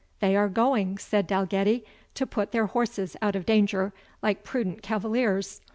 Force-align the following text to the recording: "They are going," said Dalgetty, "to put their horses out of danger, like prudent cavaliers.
"They 0.19 0.35
are 0.35 0.49
going," 0.49 0.97
said 0.97 1.27
Dalgetty, 1.27 1.85
"to 2.15 2.25
put 2.25 2.53
their 2.53 2.65
horses 2.65 3.15
out 3.21 3.35
of 3.35 3.45
danger, 3.45 3.93
like 4.23 4.43
prudent 4.43 4.81
cavaliers. 4.81 5.61